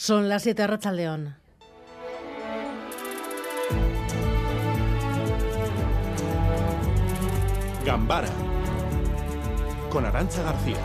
[0.00, 1.34] Son las 7 de León.
[7.84, 8.28] Gambara
[9.90, 10.76] con Arancha García.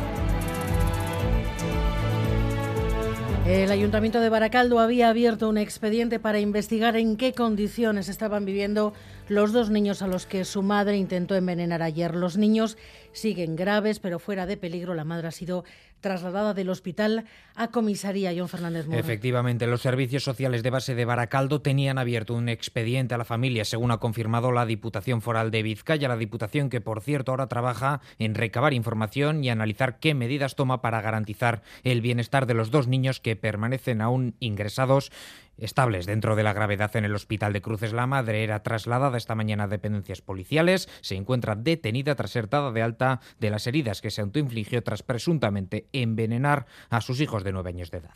[3.46, 8.94] El Ayuntamiento de Baracaldo había abierto un expediente para investigar en qué condiciones estaban viviendo
[9.28, 12.16] los dos niños a los que su madre intentó envenenar ayer.
[12.16, 12.78] Los niños
[13.12, 14.94] siguen graves, pero fuera de peligro.
[14.94, 15.64] La madre ha sido
[16.04, 17.26] trasladada del hospital
[17.56, 18.34] a comisaría.
[18.38, 19.00] John Fernández Mora.
[19.00, 23.66] Efectivamente, los servicios sociales de base de Baracaldo tenían abierto un expediente a la familia,
[23.66, 28.02] según ha confirmado la Diputación Foral de Vizcaya, la Diputación que, por cierto, ahora trabaja
[28.20, 32.88] en recabar información y analizar qué medidas toma para garantizar el bienestar de los dos
[32.88, 35.12] niños que permanecen aún ingresados
[35.58, 37.94] estables dentro de la gravedad en el hospital de Cruces.
[37.94, 40.90] La madre era trasladada esta mañana a dependencias policiales.
[41.02, 45.04] Se encuentra detenida tras ser dada de alta de las heridas que se autoinfligió tras
[45.04, 48.16] presuntamente envenenar a sus hijos de nueve años de edad.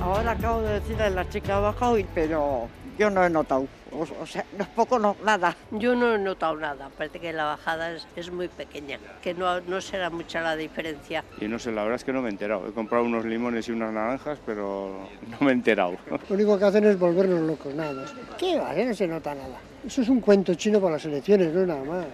[0.00, 3.66] Ahora acabo de decirle a la chica abajo, pero yo no he notado.
[3.96, 5.56] O, sea, no es poco, no, nada.
[5.70, 6.90] Yo no he notado nada.
[6.96, 11.24] Parece que la bajada es, muy pequeña, que no, no será mucha la diferencia.
[11.40, 12.66] Y no sé, la verdad es que no me he enterado.
[12.68, 15.96] He comprado unos limones y unas naranjas, pero no me he enterado.
[16.10, 18.14] Lo único que hacen es volvernos locos, nada más.
[18.38, 18.74] ¿Qué va?
[18.74, 19.58] No se nota nada.
[19.86, 22.06] Eso es un cuento chino para las elecciones, no es nada más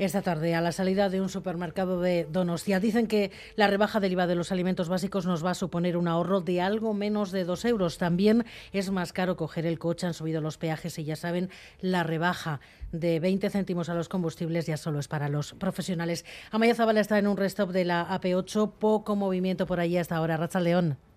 [0.00, 2.80] esta tarde a la salida de un supermercado de Donostia.
[2.80, 6.08] Dicen que la rebaja del IVA de los alimentos básicos nos va a suponer un
[6.08, 7.98] ahorro de algo menos de dos euros.
[7.98, 12.02] También es más caro coger el coche, han subido los peajes y ya saben, la
[12.02, 12.60] rebaja
[12.92, 16.24] de 20 céntimos a los combustibles ya solo es para los profesionales.
[16.50, 20.38] Amaya Zabala está en un restop de la AP8, poco movimiento por allí hasta ahora.
[20.38, 21.09] Racha León.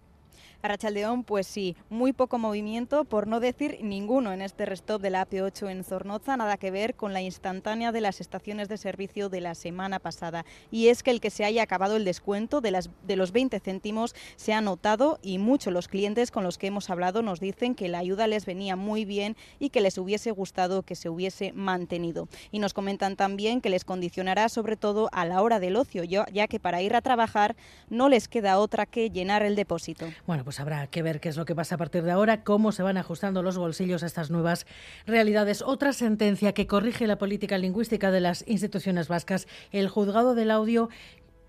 [0.64, 5.28] Arrachaldeón, pues sí, muy poco movimiento, por no decir ninguno en este restop de la
[5.28, 9.42] AP8 en Zornoza, nada que ver con la instantánea de las estaciones de servicio de
[9.42, 10.46] la semana pasada.
[10.72, 14.54] Y es que el que se haya acabado el descuento de, los 20 céntimos se
[14.54, 17.98] ha notado y mucho los clientes con los que hemos hablado nos dicen que la
[17.98, 22.30] ayuda les venía muy bien y que les hubiese gustado que se hubiese mantenido.
[22.52, 26.48] Y nos comentan también que les condicionará sobre todo a la hora del ocio, ya
[26.48, 27.58] que para ir a trabajar
[27.90, 30.06] no les queda otra que llenar el depósito.
[30.53, 32.72] Pues pues habrá que ver qué es lo que pasa a partir de ahora, cómo
[32.72, 34.68] se van ajustando los bolsillos a estas nuevas
[35.08, 35.64] realidades.
[35.64, 40.90] Otra sentencia que corrige la política lingüística de las instituciones vascas, el juzgado del audio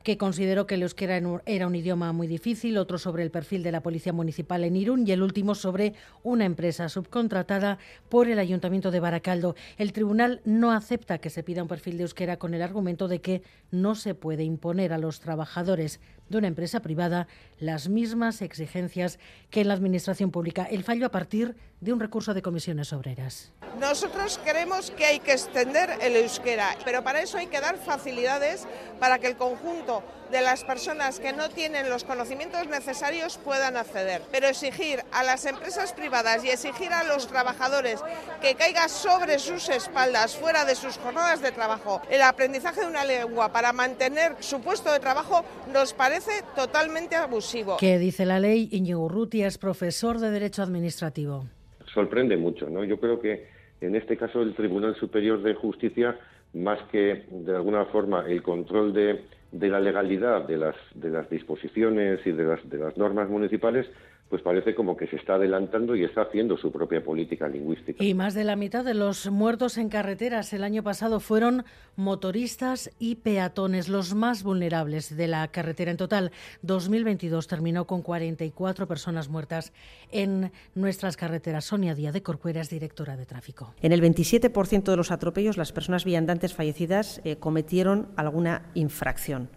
[0.04, 3.72] que consideró que el euskera era un idioma muy difícil, otro sobre el perfil de
[3.72, 7.78] la Policía Municipal en Irún y el último sobre una empresa subcontratada
[8.10, 9.56] por el Ayuntamiento de Baracaldo.
[9.78, 13.20] El tribunal no acepta que se pida un perfil de euskera con el argumento de
[13.20, 17.26] que no se puede imponer a los trabajadores de una empresa privada
[17.58, 19.18] las mismas exigencias
[19.50, 20.64] que en la Administración Pública.
[20.64, 23.52] El fallo a partir de un recurso de comisiones obreras.
[23.78, 28.66] Nosotros creemos que hay que extender el euskera, pero para eso hay que dar facilidades
[28.98, 34.22] para que el conjunto de las personas que no tienen los conocimientos necesarios puedan acceder.
[34.30, 38.00] Pero exigir a las empresas privadas y exigir a los trabajadores
[38.40, 43.04] que caiga sobre sus espaldas, fuera de sus jornadas de trabajo, el aprendizaje de una
[43.04, 47.76] lengua para mantener su puesto de trabajo nos parece totalmente abusivo.
[47.78, 48.68] ¿Qué dice la ley?
[48.72, 51.46] Iñigo Urrutia es profesor de Derecho Administrativo.
[51.92, 52.84] Sorprende mucho, ¿no?
[52.84, 53.46] Yo creo que
[53.80, 56.18] en este caso el Tribunal Superior de Justicia,
[56.54, 61.30] más que de alguna forma el control de de la legalidad de las, de las
[61.30, 63.86] disposiciones y de las, de las normas municipales,
[64.34, 68.02] pues parece como que se está adelantando y está haciendo su propia política lingüística.
[68.02, 71.64] Y más de la mitad de los muertos en carreteras el año pasado fueron
[71.94, 75.92] motoristas y peatones, los más vulnerables de la carretera.
[75.92, 79.72] En total, 2022 terminó con 44 personas muertas
[80.10, 81.66] en nuestras carreteras.
[81.66, 83.72] Sonia Díaz de Corcuera es directora de tráfico.
[83.82, 89.48] En el 27% de los atropellos, las personas viandantes fallecidas eh, cometieron alguna infracción.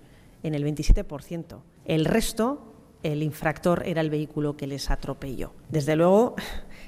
[0.44, 1.62] En el 27%.
[1.86, 5.54] El resto el infractor era el vehículo que les atropelló.
[5.70, 6.36] Desde luego,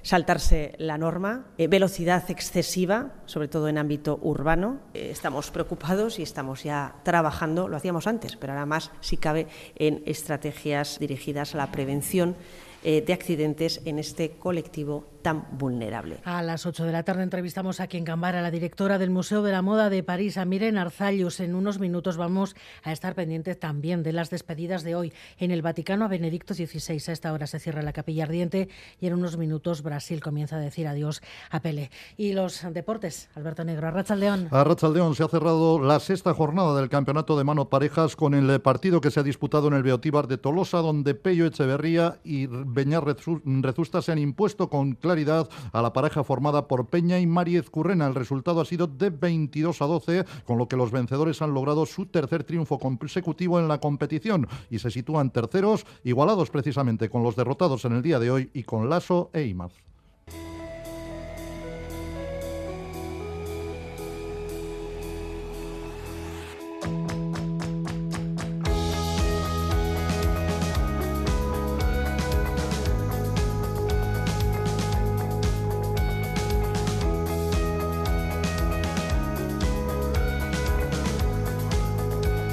[0.01, 4.79] saltarse la norma, eh, velocidad excesiva, sobre todo en ámbito urbano.
[4.93, 9.47] Eh, estamos preocupados y estamos ya trabajando, lo hacíamos antes, pero ahora más si cabe
[9.75, 12.35] en estrategias dirigidas a la prevención
[12.83, 16.19] eh, de accidentes en este colectivo tan vulnerable.
[16.23, 19.43] A las 8 de la tarde entrevistamos aquí en Gambara a la directora del Museo
[19.43, 21.39] de la Moda de París, a Miren Arzallus.
[21.39, 25.13] En unos minutos vamos a estar pendientes también de las despedidas de hoy.
[25.37, 29.07] En el Vaticano a Benedicto XVI a esta hora se cierra la capilla ardiente y
[29.07, 31.91] en unos minutos Brasil comienza a decir adiós a Pele.
[32.17, 34.47] Y los deportes, Alberto Negro, a León.
[34.51, 38.61] A León se ha cerrado la sexta jornada del campeonato de mano parejas con el
[38.61, 43.04] partido que se ha disputado en el Beotíbar de Tolosa, donde Pello Echeverría y Beñar
[43.06, 48.07] Rezusta se han impuesto con claridad a la pareja formada por Peña y Mariez Currena.
[48.07, 51.86] El resultado ha sido de 22 a 12, con lo que los vencedores han logrado
[51.86, 57.36] su tercer triunfo consecutivo en la competición y se sitúan terceros, igualados precisamente con los
[57.36, 59.88] derrotados en el día de hoy y con Lasso e Imaz.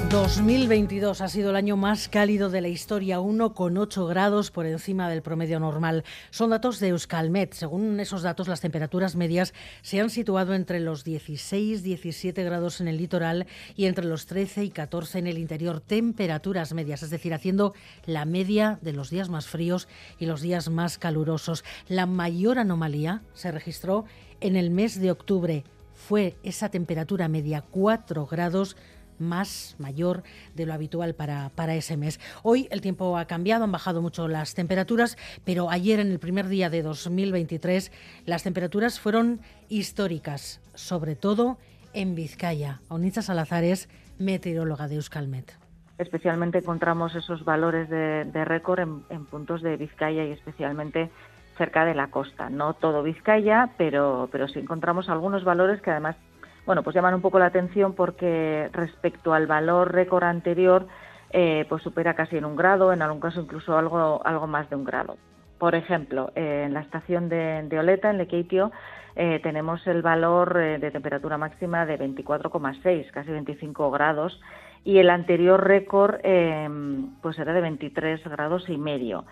[0.09, 5.21] 2022 ha sido el año más cálido de la historia, 1,8 grados por encima del
[5.21, 6.05] promedio normal.
[6.29, 7.53] Son datos de Euskalmet.
[7.53, 12.87] Según esos datos, las temperaturas medias se han situado entre los 16 17 grados en
[12.87, 15.81] el litoral y entre los 13 y 14 en el interior.
[15.81, 17.73] Temperaturas medias, es decir, haciendo
[18.05, 19.89] la media de los días más fríos
[20.19, 21.65] y los días más calurosos.
[21.89, 24.05] La mayor anomalía se registró
[24.39, 25.65] en el mes de octubre.
[25.93, 28.77] Fue esa temperatura media 4 grados
[29.19, 30.23] más mayor
[30.55, 32.19] de lo habitual para, para ese mes.
[32.43, 36.47] Hoy el tiempo ha cambiado, han bajado mucho las temperaturas, pero ayer en el primer
[36.47, 37.91] día de 2023
[38.25, 41.57] las temperaturas fueron históricas, sobre todo
[41.93, 42.81] en Vizcaya.
[42.89, 45.57] Onitza Salazar es meteoróloga de Euskalmet.
[45.97, 51.09] Especialmente encontramos esos valores de, récord en, en puntos de Vizcaya y especialmente
[51.57, 52.49] cerca de la costa.
[52.49, 56.15] No todo Vizcaya, pero, pero sí encontramos algunos valores que además
[56.67, 60.85] bueno, pues llaman un poco la atención porque respecto al valor récord anterior,
[61.31, 64.75] eh, pues supera casi en un grado, en algún caso incluso algo, algo más de
[64.75, 65.17] un grado.
[65.59, 68.73] Por ejemplo, eh, en la estación de, Oleta, en Lequeitio,
[69.15, 74.39] eh, tenemos el valor de temperatura máxima de 24,6, casi 25 grados,
[74.83, 76.19] y el anterior récord
[77.21, 79.25] pues era de 23 grados y medio.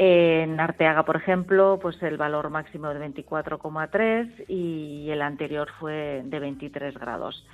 [0.00, 6.38] En Arteaga, por ejemplo, pues el valor máximo de 24,3 y el anterior fue de
[6.38, 7.44] 23 grados.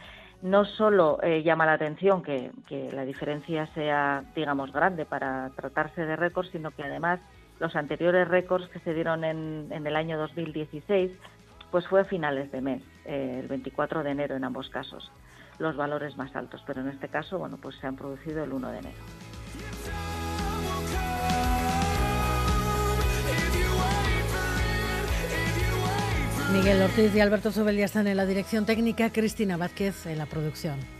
[0.43, 2.51] No solo eh, llama la atención que,
[2.93, 7.19] la diferencia sea, digamos, grande para tratarse de récords, sino que además
[7.61, 11.13] los anteriores récords que se dieron en, el año 2016,
[11.71, 15.11] pues fue a finales de mes, eh, el 24 de enero en ambos casos,
[15.59, 16.63] los valores más altos.
[16.67, 18.99] Pero en este caso, bueno, pues se han producido el 1 de enero.
[26.53, 30.94] Miguel Ortiz y Alberto ya están en la dirección técnica, Cristina Vázquez en la producción.